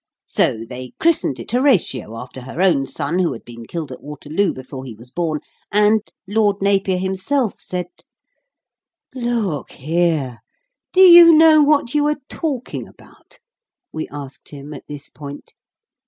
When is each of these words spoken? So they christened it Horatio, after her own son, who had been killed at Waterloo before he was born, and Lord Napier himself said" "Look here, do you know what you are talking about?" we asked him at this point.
So 0.25 0.65
they 0.67 0.93
christened 0.99 1.39
it 1.39 1.51
Horatio, 1.51 2.17
after 2.17 2.41
her 2.41 2.59
own 2.59 2.87
son, 2.87 3.19
who 3.19 3.33
had 3.33 3.45
been 3.45 3.67
killed 3.67 3.91
at 3.91 4.01
Waterloo 4.01 4.51
before 4.51 4.83
he 4.83 4.95
was 4.95 5.11
born, 5.11 5.41
and 5.71 6.01
Lord 6.25 6.55
Napier 6.59 6.97
himself 6.97 7.61
said" 7.61 7.85
"Look 9.13 9.73
here, 9.73 10.39
do 10.91 11.01
you 11.01 11.33
know 11.33 11.61
what 11.61 11.93
you 11.93 12.07
are 12.07 12.17
talking 12.29 12.87
about?" 12.87 13.37
we 13.93 14.07
asked 14.09 14.49
him 14.49 14.73
at 14.73 14.87
this 14.87 15.07
point. 15.07 15.53